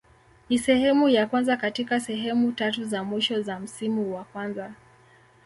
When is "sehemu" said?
0.59-1.09, 1.99-2.51